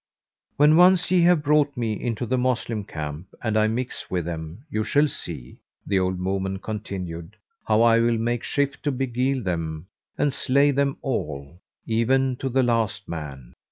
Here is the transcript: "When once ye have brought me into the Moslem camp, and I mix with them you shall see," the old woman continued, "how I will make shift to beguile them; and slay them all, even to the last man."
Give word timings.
"When 0.57 0.77
once 0.77 1.11
ye 1.11 1.21
have 1.25 1.43
brought 1.43 1.77
me 1.77 1.93
into 1.93 2.25
the 2.25 2.35
Moslem 2.35 2.85
camp, 2.85 3.27
and 3.43 3.55
I 3.55 3.67
mix 3.67 4.09
with 4.09 4.25
them 4.25 4.65
you 4.67 4.83
shall 4.83 5.07
see," 5.07 5.59
the 5.85 5.99
old 5.99 6.19
woman 6.19 6.57
continued, 6.57 7.35
"how 7.67 7.83
I 7.83 7.99
will 7.99 8.17
make 8.17 8.41
shift 8.41 8.81
to 8.85 8.91
beguile 8.91 9.43
them; 9.43 9.85
and 10.17 10.33
slay 10.33 10.71
them 10.71 10.97
all, 11.03 11.61
even 11.85 12.35
to 12.37 12.49
the 12.49 12.63
last 12.63 13.07
man." 13.07 13.53